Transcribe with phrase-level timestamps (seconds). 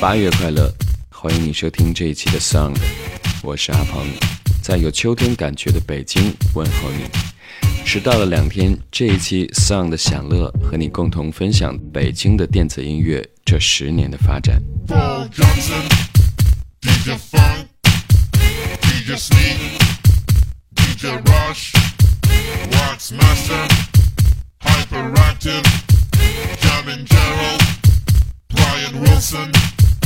[0.00, 0.72] 八月快乐，
[1.10, 2.74] 欢迎你收听这一期的 Sound，
[3.42, 4.02] 我是阿鹏，
[4.62, 7.04] 在有秋天感觉的北京问候你。
[7.84, 14.62] 迟到了两天，这一期 Sound 的享乐和你共同分享北京的电子音乐这十年的发展。
[28.48, 29.52] Brian Wilson,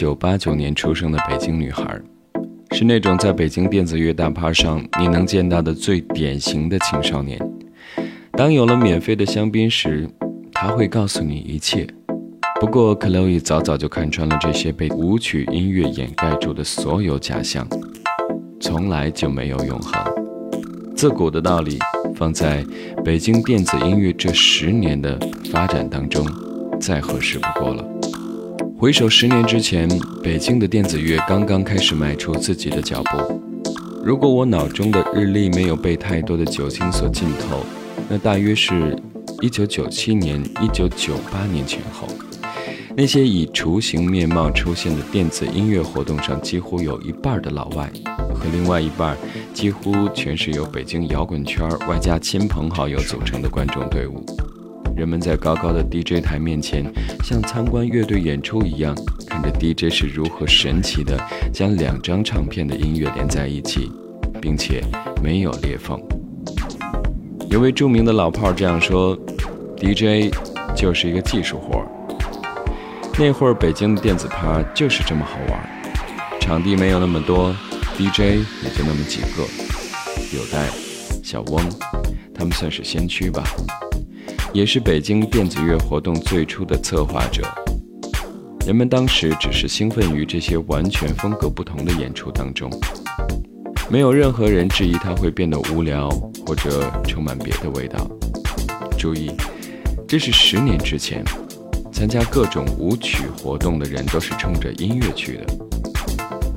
[0.00, 2.00] 一个1989年出生的北京女孩，
[2.72, 7.38] 是那种在北京电子乐大趴上你能见到的最典型的青少年。
[8.32, 10.08] 当有了免费的香槟时，
[10.52, 11.86] 他会告诉你一切。
[12.58, 17.66] 不过，Chloe 早早就看穿了这些被舞曲音乐掩盖住的所有假象，
[18.58, 20.02] 从来就没有永恒。
[20.96, 21.78] 自古的道理，
[22.14, 22.64] 放在
[23.04, 25.18] 北京电子音乐这十年的
[25.50, 26.26] 发展当中，
[26.80, 27.99] 再合适不过了。
[28.80, 29.86] 回首十年之前，
[30.22, 33.42] 北京的电子乐刚刚开始迈出自己的脚步。
[34.02, 37.62] 如果我脑中的日历没有被太多的酒精所浸透，
[38.08, 38.98] 那大约是
[39.42, 42.08] 1997年、1998年前后。
[42.96, 47.92] 那些以雏形面貌出现的电子音乐活动上，几乎有一半的老外，
[48.34, 49.14] 和另外一半
[49.52, 54.24] 几乎全是由北京摇滚圈外加亲朋好友组成的观众队伍。
[55.00, 56.84] 人们在高高的 DJ 台面前，
[57.24, 58.94] 像参观乐队演出一样，
[59.26, 61.18] 看着 DJ 是如何神奇的
[61.50, 63.90] 将两张唱片的音乐连在一起，
[64.42, 64.84] 并且
[65.22, 65.98] 没有裂缝。
[67.48, 69.18] 有位著名的老炮这样说
[69.78, 70.30] ：“DJ
[70.76, 71.88] 就是一个技术活儿。”
[73.18, 77.56] 那会儿北京的电子趴就是这么好玩，场地没有那么多
[77.96, 78.20] ，DJ
[78.62, 79.48] 也就那么几个，
[80.36, 80.68] 有代、
[81.24, 81.58] 小翁，
[82.34, 83.42] 他们算是先驱吧。
[84.52, 87.42] 也是北京电子乐活动最初的策划者。
[88.66, 92.70] 人们当时只是兴奋于这些完全风格不同的演出当中，
[93.88, 96.10] 没有任何人质疑它会变得无聊
[96.46, 98.06] 或者充满别的味道。
[98.98, 99.30] 注意，
[100.06, 101.24] 这是十年之前，
[101.92, 105.46] 参加各种舞曲活动的人都是冲着音乐去的。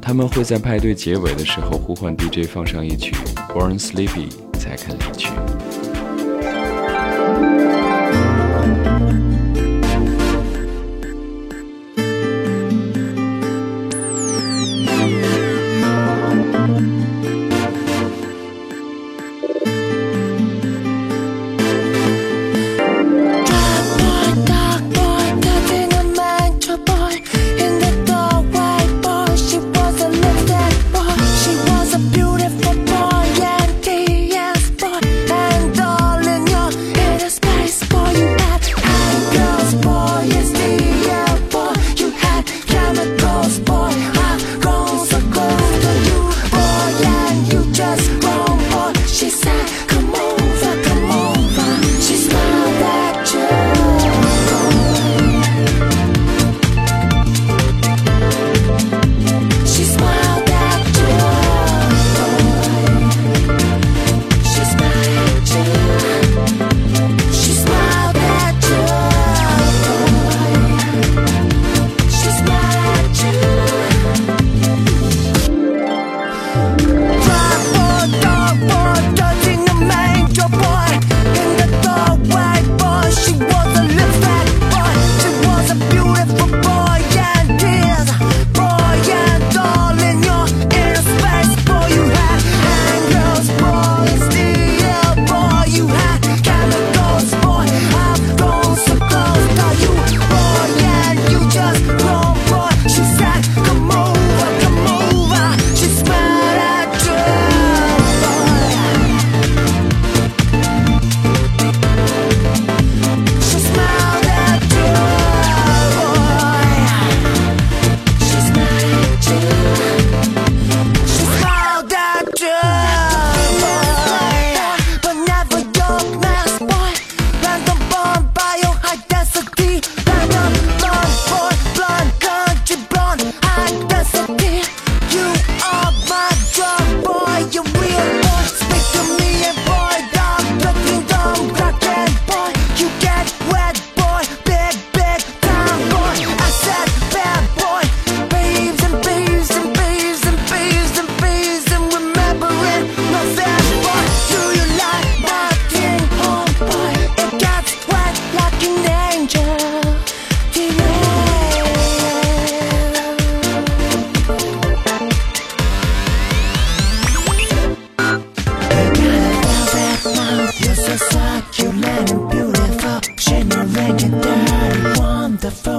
[0.01, 3.15] 他们会在派对结尾的时候呼唤 DJ 放上一曲
[3.53, 4.29] 《Born Sleepy》
[4.59, 5.29] 才肯离去。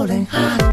[0.06, 0.63] holding on.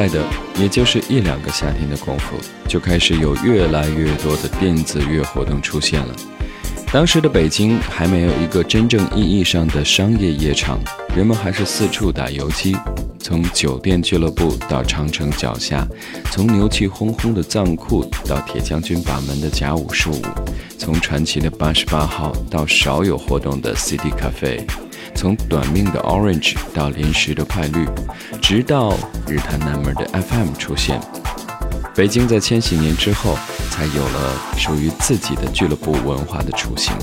[0.00, 0.24] 快的，
[0.58, 2.34] 也就是一两个夏天的功夫，
[2.66, 6.16] 就开始有越来越多的电子乐活动出现了。
[6.90, 10.80] 当时的北京还没有一个真正意义上的商业夜场，
[11.14, 12.74] 人们还是四处打游击，
[13.18, 15.86] 从酒店俱乐部到长城脚下，
[16.30, 20.16] 从牛气哄哄的藏库到铁将军把门的甲午十五，
[20.78, 24.64] 从传奇的八十八号到少有活动的 CD Cafe，
[25.14, 27.86] 从短命的 Orange 到临时的快绿，
[28.40, 28.94] 直到
[29.26, 31.00] 日坛南门的 FM 出现。
[31.94, 33.36] 北京在千禧年之后，
[33.70, 36.94] 才有了属于自己的俱乐部文化的雏形。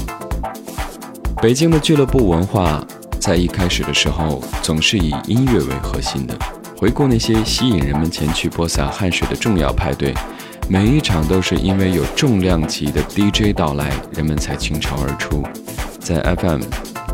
[1.41, 2.83] 北京的俱乐部文化
[3.19, 6.35] 在一开始的时候，总是以音乐为核心的。
[6.75, 10.13] 回顾那些吸引人们前去播撒汗水的重要派对，
[10.69, 15.43] 每一场都是因为有重量级的 DJ 到来，人们才倾巢而出。
[15.99, 16.61] 在 FM，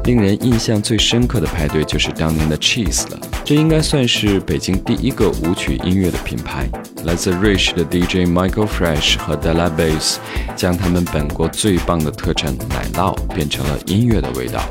[0.06, 3.20] 令人印象最深刻的派对就是当年的 Cheese 了。
[3.46, 6.68] 这应该算是北京第一个舞曲音乐的品牌。
[7.06, 10.18] 来自瑞士的 DJ Michael Fresh 和 Della Bass
[10.56, 14.62] 将他们本国最棒的特产奶酪变成了音乐的味道。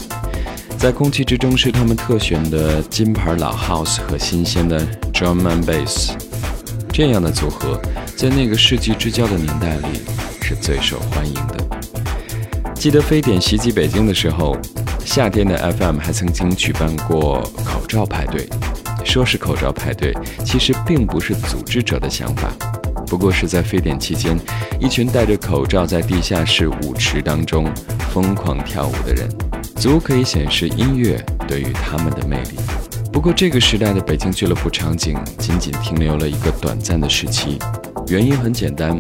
[0.79, 4.81] 在空气之中是他们特选的金牌老 House 和新鲜的
[5.13, 6.11] Drum and Bass。
[6.93, 7.81] 这样的组合，
[8.17, 10.01] 在那个世纪之交的年代里
[10.43, 11.67] 是最受欢迎的。
[12.75, 14.57] 记得非典袭击北京的时候，
[15.05, 18.49] 夏天的 FM 还曾经举办过口罩派对。
[19.05, 22.49] 说是口罩派对，其实并不是组织者的想法，
[23.09, 24.39] 不过是在非典期间，
[24.79, 27.69] 一群戴着口罩在地下室舞池当中
[28.11, 29.29] 疯狂跳舞的人，
[29.75, 32.59] 足可以显示音乐对于他们的魅力。
[33.13, 37.59] 不过这个时代的北京俱乐部场景仅仅停留了一个短暂的时期，
[38.07, 38.97] 原因很简单，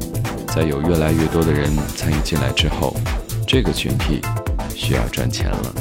[0.48, 2.94] 在有越来越多的人参与进来之后，
[3.46, 4.20] 这个群体
[4.74, 5.74] 需要赚钱了。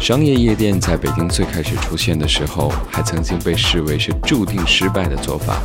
[0.00, 5.60] 商业夜店在北京最开始出现的时候，还曾经被视为是注定失败的做法。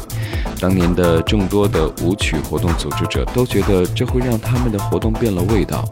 [0.59, 5.85] 当年的众多的舞曲活动组织者都觉得这会让他们的活动变了味道。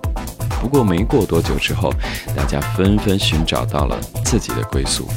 [0.62, 1.92] 不过没过多久之后，
[2.36, 5.08] 大家纷纷寻找到了自己的归宿，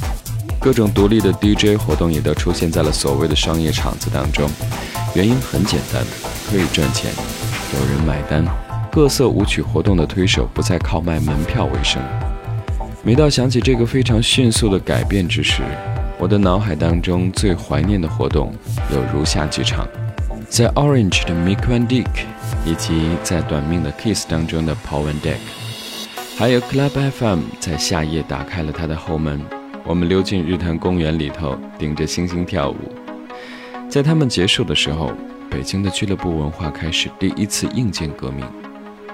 [0.60, 4.48] 各种独立的 DJ 活动也都出现在了所谓的商业场子当中。
[5.14, 6.00] 原因很简单，
[6.48, 7.10] 可以赚钱，
[7.74, 8.44] 有人买单。
[8.92, 12.00] 各色舞曲活动的推手不再靠卖门票为生。
[13.06, 15.62] 每到想起这个非常迅速的改变之时，
[16.18, 18.52] 我的脑海当中最怀念的活动
[18.92, 19.86] 有如下几场：
[20.48, 22.26] 在 Orange 的 Mick Van d y k
[22.64, 25.38] 以及在短命的 Kiss 当中的 Paul Van d y k
[26.36, 29.40] 还有 Club FM 在夏夜打开了它的后门，
[29.84, 32.76] 我们溜进日坛公园里头，顶着星星跳舞。
[33.88, 35.12] 在他们结束的时候，
[35.48, 38.44] 北京的俱乐部文化开始第一次硬件革命，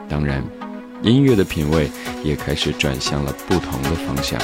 [0.09, 0.43] 当然。
[1.03, 1.91] 音乐的品味
[2.23, 4.41] 也开始转向了不同的方向。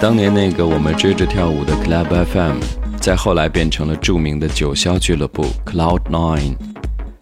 [0.00, 2.56] 当年那个我们追着跳舞的 Club FM，
[2.98, 6.54] 在后来变成了著名的九霄俱乐部 Cloud Nine。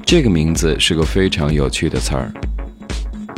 [0.06, 2.32] 这个名字是个非常有趣的词儿，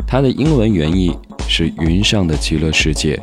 [0.06, 1.16] 它的英文原意
[1.49, 3.18] 是“云上的极乐世界”，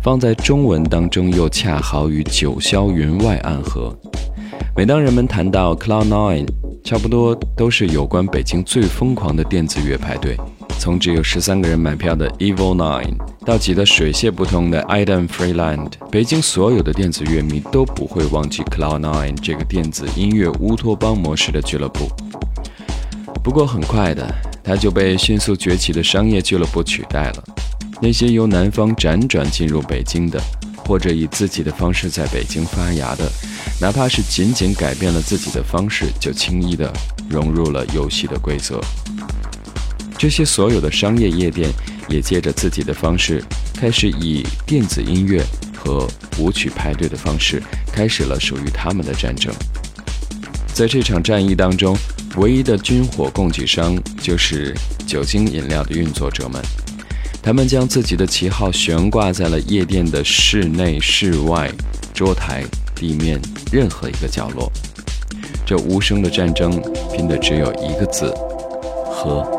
[0.00, 3.92] 放在中文当中又恰好与九霄云外暗合。
[4.76, 6.46] 每当人们谈到 Cloud Nine，
[6.84, 10.36] 差不多都是有关北京最疯狂的电子乐派对。
[10.78, 13.16] 从只有十三个人买票的 Evil Nine，
[13.48, 22.10] 到挤得水泄不通的 Idem Freeland，北京所有的电子乐迷都不会忘记 Cloud Nine 这个电子音乐乌托邦模式的俱乐部。
[23.42, 24.30] 不过很快的，
[24.62, 27.44] 它就被迅速崛起的商业俱乐部取代了。
[28.02, 30.38] 那些由南方辗转进入北京的，
[30.84, 33.26] 或者以自己的方式在北京发芽的，
[33.80, 36.92] 哪怕是仅仅改变了自己的方式，就轻易的
[37.30, 38.78] 融入了游戏的规则。
[40.18, 41.70] 这些所有的商业夜店
[42.08, 43.42] 也借着自己的方式，
[43.74, 45.44] 开始以电子音乐
[45.76, 47.62] 和舞曲派对的方式，
[47.92, 49.52] 开始了属于他们的战争。
[50.72, 51.96] 在这场战役当中，
[52.36, 54.74] 唯一的军火供给商就是
[55.06, 56.62] 酒精饮料的运作者们。
[57.42, 61.70] 他们将自己的旗号悬挂在了夜店的室内、室外、
[62.12, 62.62] 桌台、
[62.94, 63.40] 地面
[63.72, 64.70] 任何一个角落。
[65.64, 66.70] 这无声的战争
[67.12, 68.32] 拼的只有一个字：
[69.10, 69.57] 喝。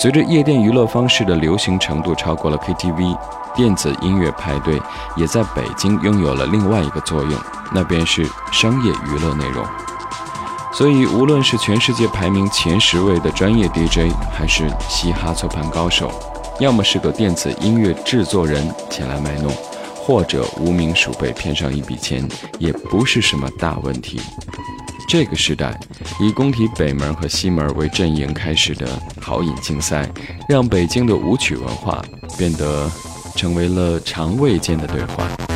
[0.00, 3.18] 随着夜店娱乐方式的流行程度超过了 KTV，
[3.52, 4.80] 电子音乐派对
[5.16, 7.32] 也在北京拥有了另外一个作用，
[7.74, 9.66] 那便是商业娱乐内容。
[10.72, 16.12] 所以，无论是全世界排名前十位的专业 DJ，还是嘻哈搓盘高手，
[16.60, 19.52] 要么是个电子音乐制作人前来卖弄，
[19.96, 22.24] 或者无名鼠辈骗上一笔钱，
[22.60, 24.20] 也不是什么大问题。
[25.08, 25.74] 这个时代，
[26.20, 28.86] 以工体北门和西门为阵营开始的
[29.18, 30.06] 豪饮竞赛，
[30.46, 32.04] 让北京的舞曲文化
[32.36, 32.90] 变得
[33.34, 35.47] 成为了肠胃间的对话。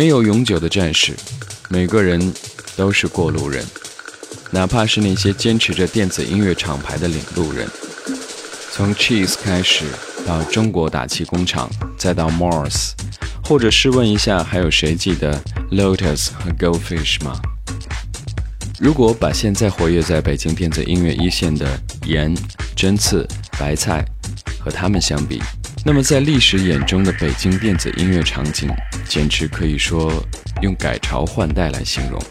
[0.00, 1.14] 没有永久的战士，
[1.68, 2.32] 每个人
[2.74, 3.62] 都是过路人，
[4.50, 7.68] 哪怕是那些坚持着电子音乐厂牌的领路人。
[8.72, 9.84] 从 Cheese 开始，
[10.26, 12.92] 到中国打气工厂，再到 Mars，
[13.44, 15.38] 或者试问一下，还有谁记得
[15.70, 17.38] Lotus 和 Goldfish 吗？
[18.78, 22.34] 如果把现在活跃在北京电子音乐一线的盐、
[22.74, 24.02] 针刺、白菜
[24.64, 25.42] 和他们相比，
[25.82, 28.68] 那么在历史眼中的北京电子音乐场景，
[29.08, 30.12] 简直可以说
[30.60, 32.22] 用改朝换代来形容。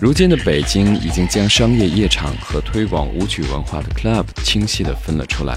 [0.00, 5.56] 如今的北京已经将商业夜场和推广舞曲文化的 club 清晰地分了出来，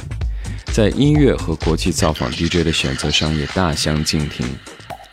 [0.74, 4.46] 在音乐和国际造访 DJ 的选择上也大相径庭。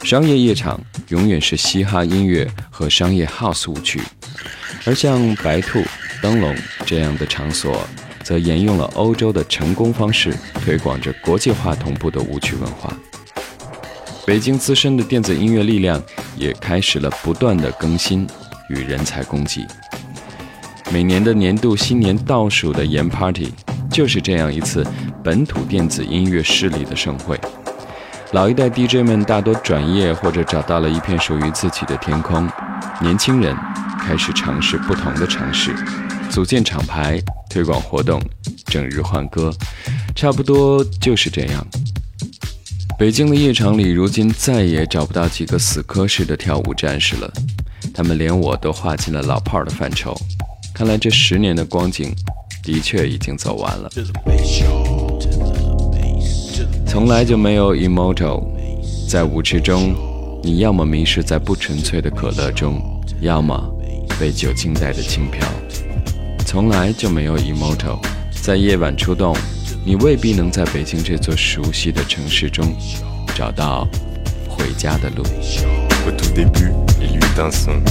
[0.03, 4.01] 商业夜场永远是嘻哈音乐和商业 house 舞曲，
[4.85, 5.83] 而像白兔、
[6.23, 6.55] 灯笼
[6.87, 7.87] 这样的场所，
[8.29, 12.93] 则沿用了欧洲的成功方式，推广着国际化同步的舞曲文化。
[14.27, 15.99] 北京资深的电子音乐力量
[16.37, 18.27] 也开始了不断的更新
[18.69, 19.67] 与人才供给。
[20.93, 23.51] 每年的年度新年倒数的研 Party，
[23.91, 24.87] 就是这样一次
[25.25, 27.41] 本土电子音乐势力的盛会。
[28.33, 32.47] 老一代 DJ 们大多转业或者找到了一片属于自己的天空，
[33.01, 33.57] 年轻人
[33.99, 35.75] 开始尝试不同的尝试，
[36.31, 38.21] 组建厂牌、推广活动、
[38.67, 39.53] 整日换歌，
[40.15, 41.67] 差不多就是这样。
[42.99, 47.33] 北京的夜场里，如今再也找不到几个死磕式的跳舞战士了，
[47.95, 50.17] 他们连我都划进了老炮儿的范畴。
[50.75, 52.15] 看来这十年的光景，
[52.63, 53.91] 的确已经走完了。
[56.87, 58.45] 从来就没有 immortal，
[59.09, 59.95] 在舞池中，
[60.43, 62.81] 你要么迷失在不纯粹的可乐中，
[63.21, 63.59] 要么
[64.21, 65.47] 被酒精带的轻飘。
[66.48, 68.00] 从来就没有 immortal，
[68.32, 69.36] 在夜晚出动，
[69.84, 72.76] 你未必能在北京这座熟悉的城市中
[73.36, 73.88] 找到
[74.48, 75.24] 回家的路。
[76.06, 76.72] Au tout début,
[77.02, 77.82] il y eut un son.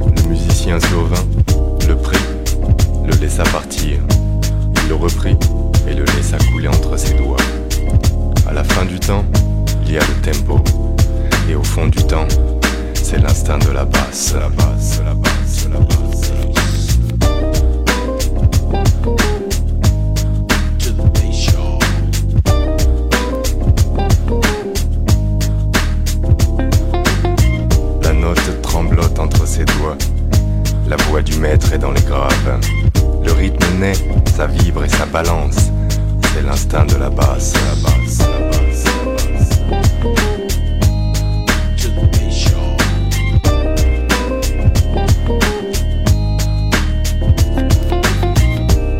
[0.00, 1.26] Le musicien survint,
[1.88, 2.18] le prit,
[3.04, 3.98] le laissa partir.
[4.84, 5.36] Il le reprit
[5.88, 7.36] et le laissa couler entre ses doigts.
[8.48, 9.24] À la fin du temps,
[9.84, 10.62] il y a le tempo.
[11.48, 12.28] Et au fond du temps,
[12.94, 16.55] c'est l'instinct de la basse, la basse, la basse, la basse, la basse.
[31.09, 32.59] Voix du maître est dans les graves.
[33.23, 33.93] Le rythme naît,
[34.35, 35.55] ça vibre et ça balance.
[36.33, 38.83] C'est l'instinct de la basse, la basse, la basse,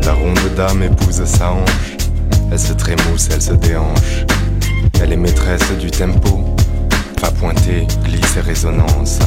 [0.04, 1.96] la ronde dame épouse sa hanche.
[2.50, 4.24] Elle se trémousse, elle se déhanche.
[5.02, 6.44] Elle est maîtresse du tempo.
[7.20, 9.20] Pas pointé, glisse et résonance.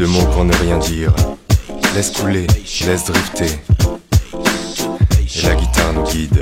[0.00, 1.12] De mots pour ne rien dire.
[1.94, 2.46] Laisse couler,
[2.86, 3.50] laisse drifter.
[5.34, 6.40] Et la guitare nous guide.